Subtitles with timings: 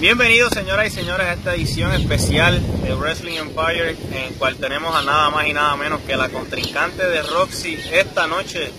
[0.00, 5.02] Bienvenidos señoras y señores a esta edición especial de Wrestling Empire en cual tenemos a
[5.02, 8.70] nada más y nada menos que la contrincante de Roxy esta noche,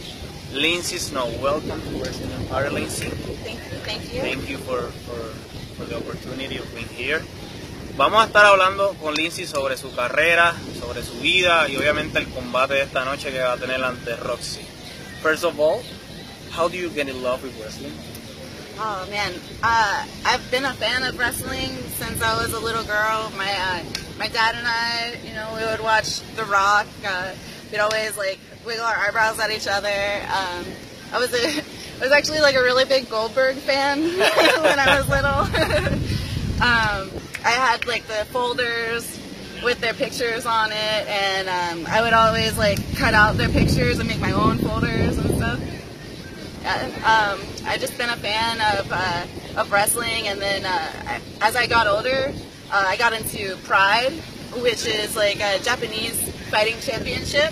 [0.54, 1.28] Lindsay Snow.
[1.42, 3.10] Welcome to Wrestling Empire, Lindsay.
[3.44, 4.22] Thank, thank you.
[4.22, 5.34] Thank you for, for,
[5.78, 7.22] for the opportunity of being here.
[7.98, 12.30] Vamos a estar hablando con Lindsay sobre su carrera, sobre su vida y obviamente el
[12.30, 14.62] combate de esta noche que va a tener ante Roxy.
[15.22, 15.82] First of all,
[16.58, 17.92] how do you get in love with wrestling?
[18.82, 23.30] Oh man, uh, I've been a fan of wrestling since I was a little girl.
[23.36, 23.84] My uh,
[24.18, 26.88] my dad and I, you know, we would watch The Rock.
[27.06, 27.34] Uh,
[27.74, 29.90] we'd always like wiggle our eyebrows at each other.
[29.90, 30.66] Um,
[31.12, 31.60] I was a
[32.00, 35.42] I was actually like a really big Goldberg fan when I was little.
[36.64, 37.12] um,
[37.44, 39.20] I had like the folders
[39.62, 44.00] with their pictures on it, and um, I would always like cut out their pictures
[44.00, 45.60] and make my own folders and stuff.
[46.62, 49.26] Yeah, um, I've just been a fan of uh,
[49.60, 52.34] of wrestling, and then uh, I, as I got older,
[52.72, 54.12] uh, I got into Pride,
[54.62, 57.52] which is like a Japanese fighting championship.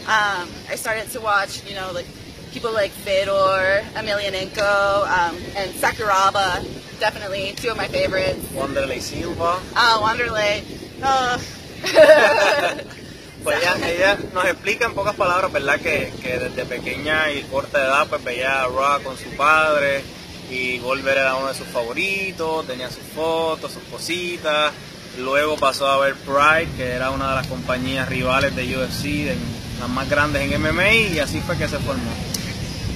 [0.00, 2.06] Um, I started to watch, you know, like
[2.52, 6.66] people like Fedor, Emelianenko, um, and Sakuraba.
[6.98, 8.44] Definitely two of my favorites.
[8.52, 9.60] Wanderlei Silva.
[9.74, 10.64] Uh, Wanderlei.
[11.02, 11.38] Uh,
[13.42, 15.80] Pues ella, ella nos explica en pocas palabras, ¿verdad?
[15.80, 20.02] Que, que desde pequeña y corta edad pues veía a con su padre
[20.50, 24.72] y Goldberg era uno de sus favoritos, tenía sus fotos, sus cositas.
[25.18, 29.36] Luego pasó a ver Pride, que era una de las compañías rivales de UFC, de
[29.78, 32.10] las más grandes en MMA, y así fue que se formó.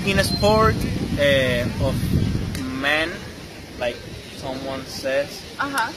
[0.06, 0.76] In a sport
[1.18, 1.94] eh, of
[2.80, 3.10] men,
[3.80, 3.96] like
[4.40, 5.90] someone says, uh-huh.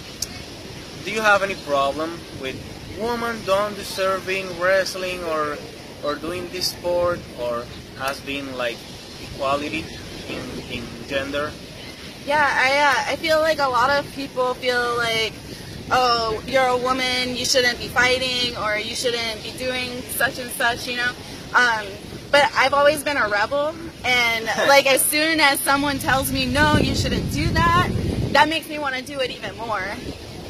[1.05, 2.11] do you have any problem
[2.41, 2.55] with
[2.99, 5.57] women don't deserve being wrestling or
[6.03, 7.65] or doing this sport or
[7.97, 8.77] has been like
[9.21, 9.85] equality
[10.29, 11.51] in, in gender
[12.25, 15.31] Yeah, I uh, I feel like a lot of people feel like,
[15.89, 19.89] oh, you're a woman, you shouldn't be fighting, or you shouldn't be doing
[20.19, 21.11] such and such, you know.
[21.55, 21.85] Um,
[22.29, 23.73] but I've always been a rebel,
[24.03, 27.89] and like as soon as someone tells me no, you shouldn't do that,
[28.33, 29.87] that makes me want to do it even more.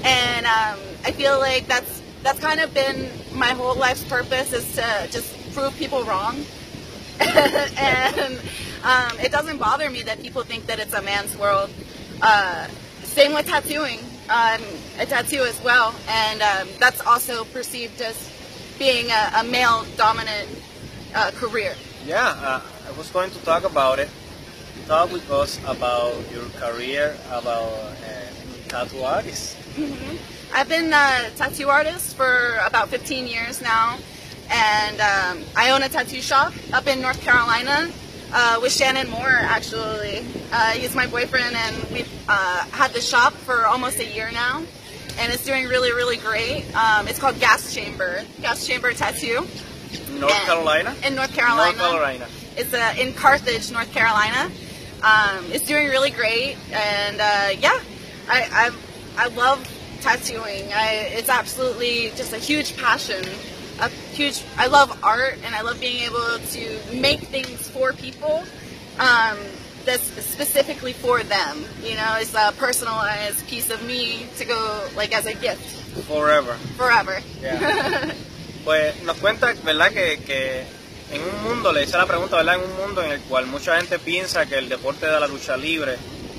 [0.04, 4.66] And um, I feel like that's that's kind of been my whole life's purpose is
[4.76, 6.44] to just prove people wrong.
[7.20, 8.40] and
[8.84, 11.70] um, it doesn't bother me that people think that it's a man's world.
[12.22, 12.68] Uh,
[13.04, 14.00] same with tattooing.
[14.30, 14.62] Um,
[15.00, 18.30] a tattoo as well, and um, that's also perceived as
[18.78, 20.50] being a, a male dominant
[21.16, 21.76] uh, career.
[22.06, 24.10] yeah uh, i was going to talk about it
[24.88, 29.58] talk with us about your career about uh, tattoo artist
[30.54, 33.98] I've been a tattoo artist for about 15 years now,
[34.50, 37.90] and um, I own a tattoo shop up in North Carolina
[38.34, 40.26] uh, with Shannon Moore, actually.
[40.52, 44.64] Uh, he's my boyfriend, and we've uh, had the shop for almost a year now,
[45.20, 46.66] and it's doing really, really great.
[46.76, 49.46] Um, it's called Gas Chamber, Gas Chamber Tattoo
[50.20, 51.78] north And- carolina in North Carolina.
[51.78, 52.28] north carolina
[52.58, 54.50] It's uh, in Carthage, North Carolina.
[55.04, 57.80] Um, it's doing really great, and uh, yeah,
[58.28, 58.72] I,
[59.18, 59.60] I I love
[59.98, 60.72] tattooing.
[60.74, 63.24] I, it's absolutely just a huge passion.
[63.80, 64.44] A huge.
[64.58, 68.44] I love art, and I love being able to make things for people.
[69.00, 69.38] Um,
[69.86, 71.64] that's specifically for them.
[71.84, 75.64] You know, it's a personalized piece of me to go like as a gift
[76.06, 77.20] forever forever.
[77.42, 78.14] Yeah.
[78.68, 79.94] Pues nos cuenta, ¿verdad?
[79.94, 80.66] Que, que
[81.14, 82.56] en un mundo, le hice la pregunta, ¿verdad?
[82.56, 85.56] En un mundo en el cual mucha gente piensa que el deporte de la lucha
[85.56, 85.96] libre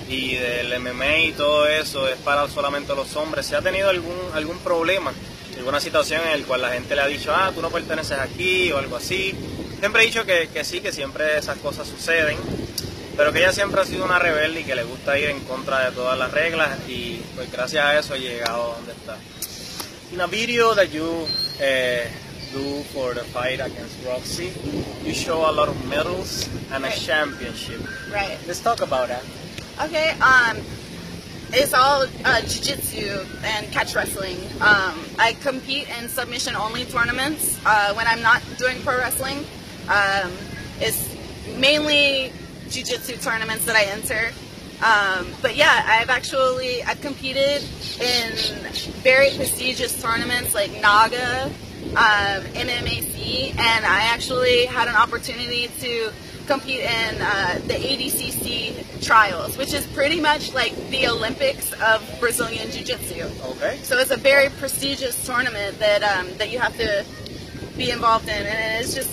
[0.09, 3.47] y del MMA y todo eso es para solamente los hombres.
[3.47, 5.13] ¿Se ha tenido algún, algún problema,
[5.57, 8.73] alguna situación en la cual la gente le ha dicho, ah, tú no perteneces aquí
[8.73, 9.35] o algo así?
[9.81, 12.37] Siempre he dicho que, que sí, que siempre esas cosas suceden,
[13.17, 15.91] pero que ella siempre ha sido una rebelde y que le gusta ir en contra
[15.91, 19.17] de todas las reglas y pues gracias a eso ha llegado a donde está.
[20.13, 22.09] In a video that you uh,
[22.55, 24.51] do for the fight against Roxy,
[25.05, 26.99] you show a lot of medals and a Right.
[26.99, 27.81] championship.
[28.11, 28.39] Right.
[28.47, 29.23] Let's talk about that.
[29.81, 30.57] Okay, um,
[31.53, 34.37] it's all uh, jiu-jitsu and catch wrestling.
[34.61, 39.39] Um, I compete in submission-only tournaments uh, when I'm not doing pro wrestling.
[39.89, 40.33] Um,
[40.81, 41.15] it's
[41.59, 42.33] mainly
[42.71, 44.33] jiu-jitsu tournaments that I enter.
[44.83, 47.63] Um, but yeah, I've actually I've competed
[48.01, 48.33] in
[49.03, 56.13] very prestigious tournaments like Naga, um, MMAC, and I actually had an opportunity to
[56.49, 62.71] compete in uh, the ADCC trials, which is pretty much like the Olympics of Brazilian
[62.71, 63.23] Jiu-Jitsu.
[63.53, 63.79] Okay.
[63.83, 67.05] So it's a very prestigious tournament that um, that you have to
[67.77, 69.11] be involved in, and it's just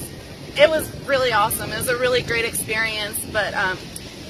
[0.57, 1.71] it was really awesome.
[1.71, 3.77] It was a really great experience, but um,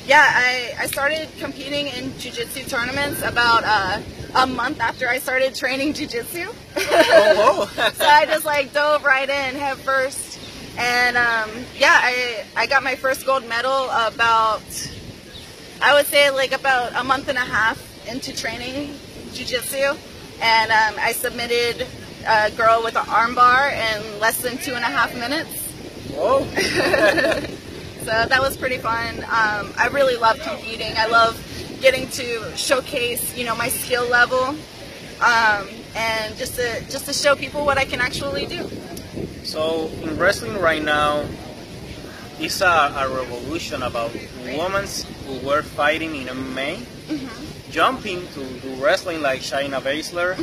[0.08, 4.00] Yeah, I, I started competing in jiu-jitsu tournaments about uh,
[4.36, 6.46] a month after I started training jiu-jitsu.
[6.78, 7.90] Oh, whoa.
[7.94, 10.25] so I just like dove right in head first.
[10.78, 14.64] And um, yeah, I, I got my first gold medal about,
[15.82, 18.96] I would say like about a month and a half into training
[19.34, 19.98] jiu-jitsu.
[20.42, 21.88] And um, I submitted
[22.28, 25.62] a girl with an armbar in less than two and a half minutes.
[26.14, 26.46] Whoa.
[28.06, 29.18] So that was pretty fun.
[29.24, 30.96] Um, I really love competing.
[30.96, 31.42] I love
[31.82, 34.44] getting to showcase, you know, my skill level,
[35.22, 38.70] um, and just to just to show people what I can actually do.
[39.44, 41.26] So in wrestling right now,
[42.40, 44.14] it's a, a revolution about
[44.44, 44.86] women
[45.26, 46.86] who were fighting in MMA,
[47.72, 50.36] jumping to, to wrestling like Shayna Baszler,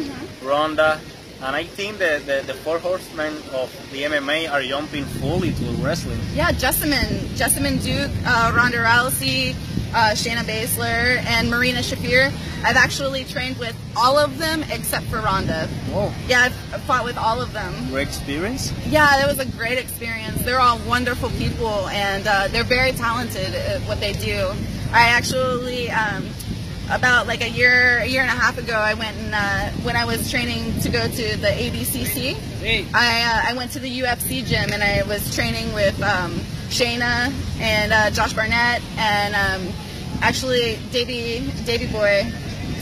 [0.42, 1.00] Ronda,
[1.42, 5.64] and I think that the, the four horsemen of the MMA are jumping fully to
[5.82, 6.20] wrestling.
[6.34, 9.56] Yeah, Jessamyn, Jessamyn Duke, uh, Ronda Rousey,
[9.94, 12.32] uh, Shayna Baszler, and Marina Shafir.
[12.64, 15.66] I've actually trained with all of them except for Ronda.
[15.90, 16.12] Whoa.
[16.28, 17.88] Yeah, I've I've fought with all of them.
[17.90, 18.72] Great experience.
[18.86, 20.42] Yeah, that was a great experience.
[20.42, 24.52] They're all wonderful people, and uh, they're very talented at what they do.
[24.92, 26.26] I actually, um,
[26.90, 29.96] about like a year, a year and a half ago, I went and uh, when
[29.96, 32.86] I was training to go to the ADCC, Hey.
[32.94, 36.38] I uh, I went to the UFC gym and I was training with um,
[36.72, 37.30] Shayna
[37.60, 39.72] and uh, Josh Barnett and um,
[40.22, 42.32] actually Davey Davey Boy.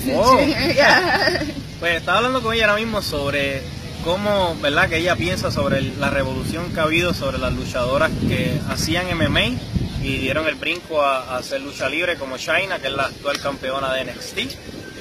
[0.07, 1.43] Yeah.
[1.79, 3.63] Pues estaba hablando con ella ahora mismo sobre
[4.03, 4.89] cómo, ¿verdad?
[4.89, 9.59] Que ella piensa sobre la revolución que ha habido sobre las luchadoras que hacían MMA
[10.03, 13.39] y dieron el brinco a, a hacer lucha libre como China, que es la actual
[13.41, 14.39] campeona de NXT,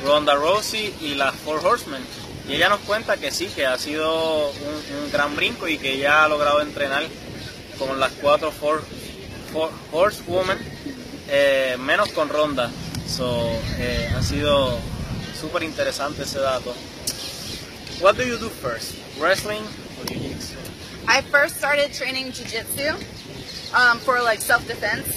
[0.05, 2.01] Ronda Rousey y las Four Horsemen.
[2.49, 5.93] Y ella nos cuenta que sí, que ha sido un, un gran brinco y que
[5.93, 7.03] ella ha logrado entrenar
[7.79, 8.83] con las cuatro Four,
[9.51, 10.57] four Horsewomen,
[11.29, 12.69] eh, menos con Ronda.
[13.07, 13.49] So,
[13.79, 14.77] eh, ha sido
[15.39, 16.75] súper interesante ese dato.
[18.01, 18.93] What do you do first?
[19.17, 19.63] Wrestling
[19.99, 20.55] or jiu-jitsu?
[21.07, 22.93] I first started training jujitsu
[23.73, 25.07] um, for like self defense,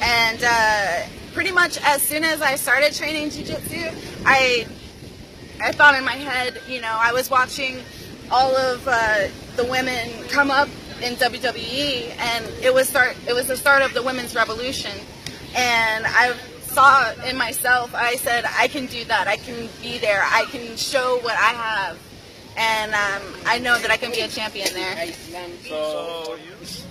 [0.00, 3.92] and uh, pretty much as soon as I started training jujitsu,
[4.24, 4.66] I
[5.60, 7.82] I thought in my head, you know, I was watching
[8.30, 10.68] all of uh, the women come up
[11.02, 14.92] in WWE, and it was start it was the start of the women's revolution,
[15.54, 16.34] and I
[16.76, 17.94] saw in myself.
[17.94, 19.26] I said, I can do that.
[19.26, 20.22] I can be there.
[20.22, 21.98] I can show what I have.
[22.58, 25.12] And um, I know that I can be a champion there.
[25.64, 26.38] So,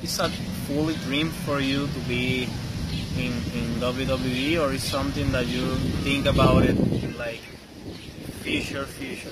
[0.01, 0.29] it's a
[0.67, 2.49] fully dream for you to be
[3.17, 6.77] in, in WWE or is something that you think about it
[7.17, 7.41] like
[8.41, 9.29] future, future?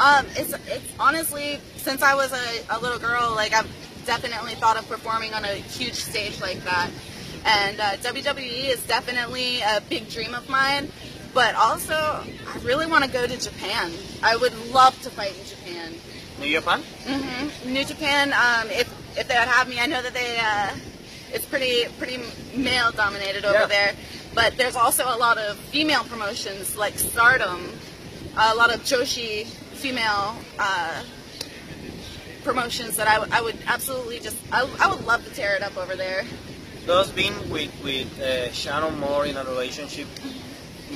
[0.00, 3.70] Um, it's it's honestly since I was a, a little girl, like I've
[4.06, 6.90] definitely thought of performing on a huge stage like that,
[7.44, 10.88] and uh, WWE is definitely a big dream of mine.
[11.32, 13.92] But also, I really want to go to Japan.
[14.22, 15.92] I would love to fight in Japan.
[16.40, 16.80] New Japan?
[17.04, 17.72] Mm-hmm.
[17.72, 20.70] New Japan, um, if if they would have me, I know that they uh,
[21.32, 22.18] it's pretty pretty
[22.56, 23.66] male dominated over Yeah.
[23.66, 23.92] there,
[24.34, 27.60] but there's also a lot of female promotions like Stardom,
[28.36, 31.02] a lot of Joshi female uh,
[32.50, 35.96] promotions that I would absolutely just I, I would love to tear it up over
[35.96, 36.24] there.
[36.86, 40.06] Does being with, with uh, Shannon Moore in a relationship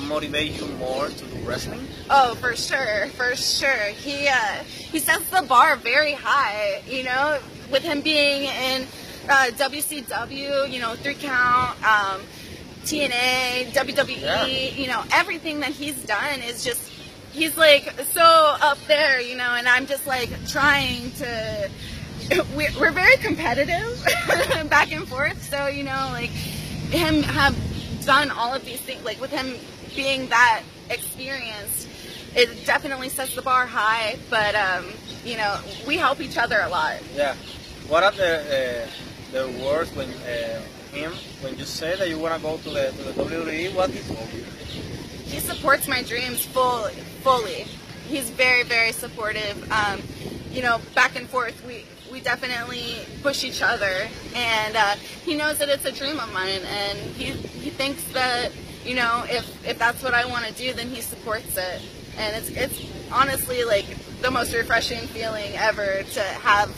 [0.07, 1.85] motivate you more to do wrestling?
[2.09, 3.87] Oh, for sure, for sure.
[4.07, 6.83] He uh, he sets the bar very high.
[6.87, 7.41] You know,
[7.73, 8.87] with him being in
[9.29, 12.21] uh, WCW, you know, three count, um,
[12.85, 14.47] TNA, WWE, Yeah.
[14.47, 16.81] you know, everything that he's done is just
[17.33, 21.71] he's like so up there, you know, and I'm just like trying to.
[22.55, 24.05] We're, we're very competitive
[24.71, 27.57] back and forth, so you know, like him have
[28.05, 29.57] done all of these things, like with him
[29.97, 31.89] being that experienced,
[32.37, 34.17] it definitely sets the bar high.
[34.29, 34.87] But um,
[35.25, 36.99] you know, we help each other a lot.
[37.15, 37.35] Yeah.
[37.89, 38.87] What are the uh,
[39.33, 43.03] the words when uh, him when you say that you wanna go to the to
[43.03, 43.75] the WWE?
[43.75, 44.01] What you?
[45.31, 46.89] He supports my dreams full,
[47.23, 47.67] fully.
[48.09, 49.71] He's very, very supportive.
[49.71, 50.03] Um,
[50.51, 55.59] you know, back and forth, we we definitely push each other, and uh, he knows
[55.59, 58.51] that it's a dream of mine, and he he thinks that
[58.85, 61.81] you know if if that's what I want to do, then he supports it,
[62.19, 63.87] and it's it's honestly like
[64.23, 66.75] the most refreshing feeling ever to have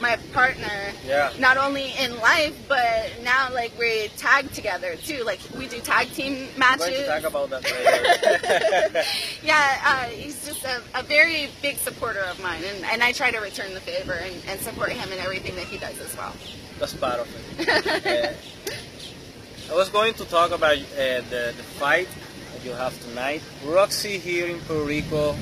[0.00, 1.32] my partner Yeah.
[1.38, 6.12] not only in life but now like we tag together too like we do tag
[6.12, 9.02] team matches talk about that later.
[9.42, 13.30] yeah, uh, he's just a, a very big supporter of mine, and, and I try
[13.30, 16.34] to return the favor and, and support him in everything that he does as well.
[16.78, 18.36] That's part of it.
[19.68, 22.08] Uh, I was going to talk about uh, the, the fight
[22.52, 23.42] that you have tonight.
[23.64, 25.34] Roxy here in Puerto Rico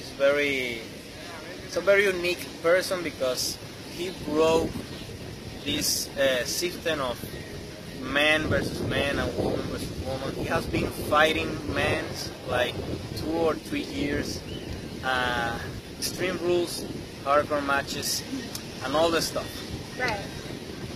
[0.00, 0.80] is very,
[1.66, 3.58] it's a very unique person because
[3.96, 4.70] he broke
[5.64, 7.18] this uh, system of
[8.02, 10.34] man versus man and woman versus woman.
[10.34, 12.04] He has been fighting men
[12.48, 12.74] like
[13.16, 14.40] two or three years,
[15.04, 15.58] uh,
[15.98, 16.84] extreme rules,
[17.24, 18.22] hardcore matches,
[18.84, 19.48] and all this stuff.
[19.98, 20.20] Right.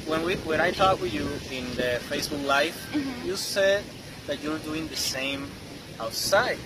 [0.06, 3.24] When we when I talked with you in the Facebook Live, Mhm.
[3.26, 3.84] you said
[4.26, 5.50] that you're doing the same
[6.00, 6.58] outside.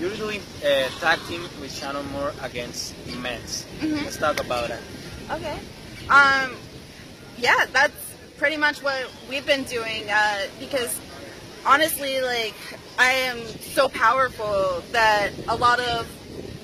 [0.00, 3.64] You're doing uh, tag team with Shannon Moore against men's.
[3.80, 4.04] Mhm.
[4.04, 4.80] Let's talk about that.
[5.30, 5.58] Okay.
[6.10, 6.56] Um,
[7.38, 10.04] yeah, that's pretty much what we've been doing.
[10.10, 11.00] Uh, because
[11.66, 12.54] honestly, like
[12.98, 16.06] I am so powerful that a lot of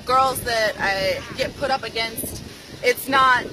[0.05, 2.43] girls that I get put up against,
[2.83, 3.45] it's not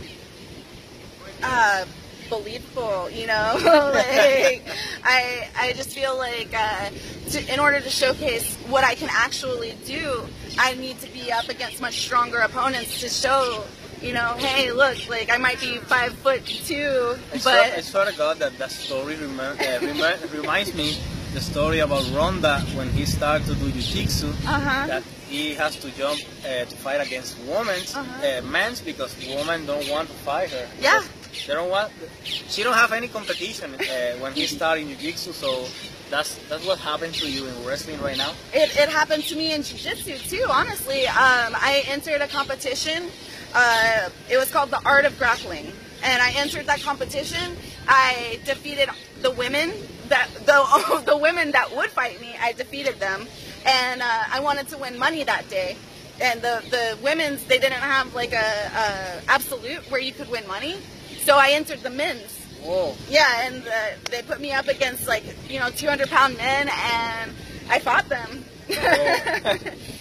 [1.44, 1.86] uh,
[2.29, 3.10] believable.
[3.10, 3.53] You know,
[3.94, 4.63] like
[5.03, 6.89] I I just feel like uh,
[7.32, 10.22] to, in order to showcase what I can actually do,
[10.58, 13.63] I need to be up against much stronger opponents to show.
[14.01, 17.84] You know, hey, look, like I might be five foot two, I swear, I but
[17.84, 20.98] swear to God that that story remi- uh, remi- reminds me
[21.34, 24.30] the story about Ronda when he started to do jiu-jitsu.
[24.30, 24.88] Uh-huh.
[24.88, 28.27] That he has to jump uh, to fight against women, Uh-huh.
[28.27, 30.68] uh, men's because women don't want to fight her.
[30.80, 31.01] Yeah.
[31.48, 31.92] They don't want.
[32.24, 35.34] She don't have any competition uh, when he started in jiu-jitsu.
[35.34, 35.66] So
[36.10, 38.32] that's that's what happened to you in wrestling right now.
[38.54, 43.10] it, it happened to me in jiu-jitsu too honestly um, i entered a competition
[43.57, 45.71] uh, it was called the art of grappling.
[46.03, 47.57] And i entered that competition.
[47.87, 48.89] I defeated
[49.21, 49.73] the women
[50.09, 52.35] that the, the women that would fight me.
[52.39, 53.25] I defeated them.
[53.65, 55.75] And uh, i wanted to win money that day.
[56.21, 60.47] And the, the women's they didn't have like a, a absolute where you could win
[60.47, 60.77] money.
[61.23, 62.35] So i entered the men's.
[62.61, 62.95] Whoa.
[63.09, 63.71] yeah, and uh,
[64.11, 67.31] they put me up against like you know 200 pound men, and
[67.69, 68.43] I fought them.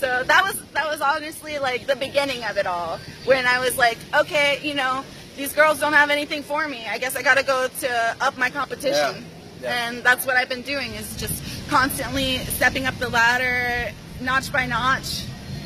[0.00, 2.98] So that was that was honestly like the beginning of it all.
[3.24, 5.04] When I was like, okay, you know,
[5.36, 6.86] these girls don't have anything for me.
[6.88, 9.24] I guess I got to go to up my competition,
[9.60, 9.88] Yeah, yeah.
[9.88, 14.66] and that's what I've been doing is just constantly stepping up the ladder, notch by
[14.66, 15.24] notch,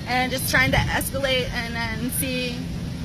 [0.09, 2.57] and just trying to escalate and then see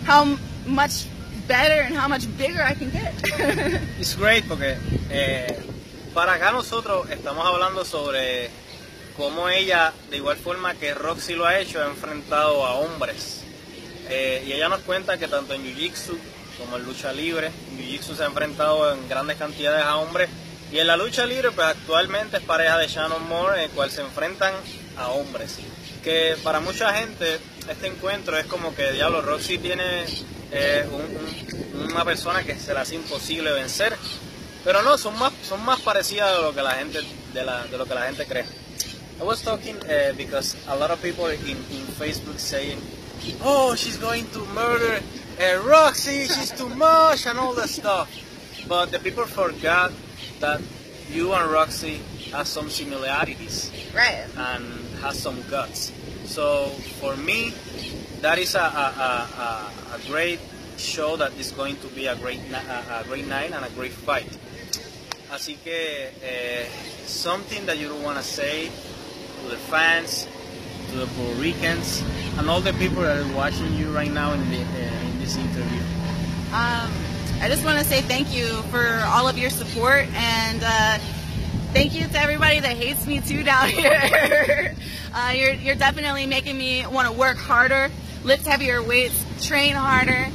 [0.05, 1.05] how much
[1.47, 3.13] better and how much bigger I can get.
[3.99, 4.77] It's great porque
[5.11, 5.55] eh,
[6.13, 8.49] para acá nosotros estamos hablando sobre
[9.17, 13.41] cómo ella, de igual forma que Roxy lo ha hecho, ha enfrentado a hombres.
[14.09, 16.17] Eh, y ella nos cuenta que tanto en Jiu-Jitsu
[16.57, 20.29] como en lucha libre, Jiu-Jitsu se ha enfrentado en grandes cantidades a hombres.
[20.71, 24.01] Y en la lucha libre, pues actualmente es pareja de Shannon Moore, en cual se
[24.01, 24.53] enfrentan
[24.97, 25.57] a hombres.
[26.03, 30.05] Que para mucha gente este encuentro es como que, diablo, Roxy tiene
[30.51, 33.95] eh, un- un- una persona que se le hace imposible vencer.
[34.63, 36.99] Pero no, son más, son más parecidas de lo que la gente,
[37.33, 38.45] de, la, de lo que la gente cree.
[39.19, 42.79] I was talking uh, because a lot of people in, in Facebook saying,
[43.41, 45.01] "Oh, she's going to murder
[45.41, 46.27] uh, Roxy.
[46.27, 48.13] She's too much and all that stuff."
[48.67, 49.91] But the people forgot
[50.39, 50.61] that
[51.09, 51.99] you and Roxy
[52.31, 54.25] have some similarities right.
[54.37, 54.65] and
[55.01, 55.91] has some guts.
[56.25, 56.67] So
[56.99, 57.53] for me,
[58.21, 60.39] that is a, a, a, a, great
[60.77, 63.93] show that is going to be a great a, a great night and a great
[63.93, 64.29] fight.
[65.31, 66.65] Así que eh,
[67.05, 68.69] something that you don't want to say
[69.43, 70.27] to the fans,
[70.91, 72.03] to the Puerto Ricans,
[72.37, 75.35] and all the people that are watching you right now in, the, uh, in this
[75.37, 75.81] interview.
[76.53, 76.91] Um,
[77.39, 80.97] I just want to say thank you for all of your support and uh,
[81.73, 84.75] thank you to everybody that hates me too down here.
[85.13, 87.91] uh, you're, you're definitely making me want to work harder,
[88.23, 90.27] lift heavier weights, train harder.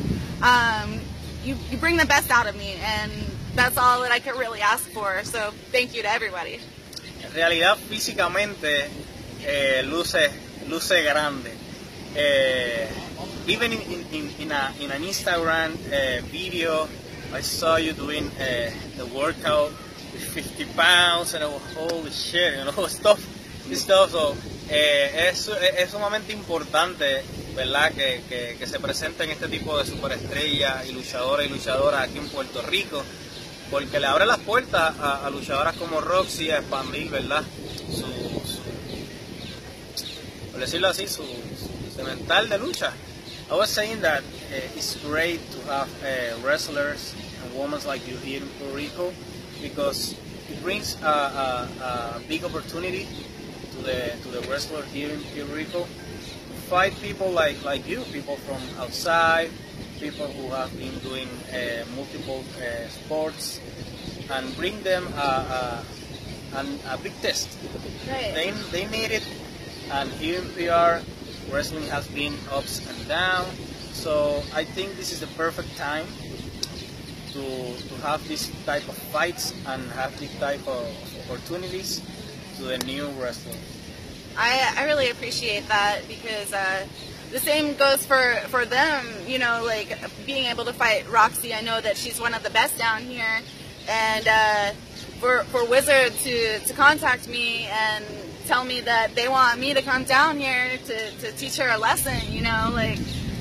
[0.43, 1.01] Um,
[1.45, 3.11] you, you bring the best out of me and
[3.55, 5.25] that's all that I could really ask for.
[5.25, 6.61] So thank you to everybody.
[7.35, 8.89] Realidad físicamente
[9.45, 10.31] eh, luce,
[10.69, 11.51] luce grande.
[12.15, 12.87] Eh,
[13.47, 16.87] even in, in, in, a, in an Instagram eh, video,
[17.33, 19.71] I saw you doing eh, the workout
[20.13, 23.21] with 50 pounds and I was, holy shit, you know, stuff,
[23.75, 24.11] stuff.
[24.11, 24.37] So,
[24.69, 27.23] eh, es, es sumamente importante,
[27.57, 27.93] ¿verdad?
[27.93, 32.29] Que, que, que se presenten este tipo de superestrellas y luchadoras y luchadoras aquí en
[32.29, 33.03] Puerto Rico
[33.73, 37.43] porque le abre las puertas a, a luchadoras como Roxy a expandir, ¿verdad?
[37.91, 38.05] Su,
[40.51, 41.25] por decirlo así, su,
[41.97, 42.93] cemental de lucha.
[43.51, 48.17] I was saying that uh, it's great to have uh, wrestlers and women like you
[48.19, 49.13] here in Puerto Rico
[49.63, 50.17] because
[50.51, 53.09] it brings a, a, a big opportunity
[53.73, 58.03] to the to the wrestlers here in Puerto Rico to fight people like, like you,
[58.13, 59.51] people from outside,
[60.03, 63.61] people who have been doing uh, multiple uh, sports,
[64.35, 65.85] and bring them a, a,
[66.59, 67.47] an, a big test.
[68.11, 68.35] Right.
[68.35, 69.27] They, they need it,
[69.93, 71.01] and here we are.
[71.51, 73.47] Wrestling has been ups and down,
[73.93, 76.07] so I think this is the perfect time
[77.33, 80.87] to, to have this type of fights and have this type of
[81.31, 82.03] opportunities
[82.57, 83.59] to the new wrestling.
[84.37, 86.87] I, I really appreciate that because uh,
[87.33, 91.55] the same goes for, for them, you know, like being able to fight Roxy.
[91.55, 93.41] I know that she's one of the best down here.
[93.89, 94.73] And uh,
[95.19, 98.05] for, for Wizard to, to contact me and
[98.47, 101.79] tell me that they want me to come down here to, to teach her a
[101.79, 102.99] lesson, you know, like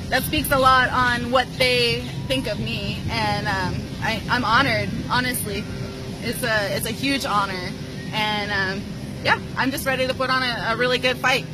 [0.07, 3.01] that speaks a lot on what they think of me.
[3.09, 5.63] And um, I, I'm honored, honestly.
[6.21, 7.69] It's a, it's a huge honor.
[8.13, 8.83] And um,
[9.25, 11.45] yeah, I'm just ready to put on a, a really good fight.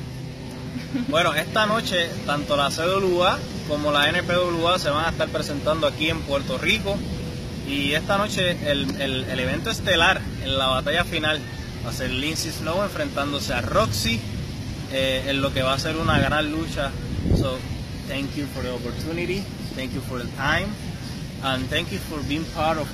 [1.09, 6.09] Bueno, esta noche tanto la CWA como la NPWA se van a estar presentando aquí
[6.09, 6.97] en Puerto Rico
[7.67, 11.39] y esta noche el, el, evento estelar en la batalla final
[11.85, 14.21] va a ser Lindsay Snow enfrentándose a Roxy
[14.91, 16.91] eh, en lo que va a ser una gran lucha.
[17.35, 17.57] So,
[18.07, 19.43] thank you for the opportunity,
[19.75, 20.69] thank you for the time,
[21.43, 22.87] and thank you for being part of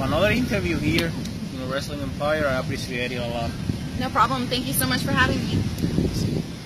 [0.00, 1.12] another interview here
[1.54, 2.46] in Wrestling Empire.
[2.48, 3.50] I appreciate it a lot.
[3.98, 4.46] No problem.
[4.46, 5.89] Thank you so much for having me.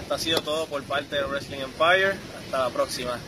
[0.00, 2.14] Esto ha sido todo por parte de Wrestling Empire.
[2.44, 3.18] Hasta la próxima.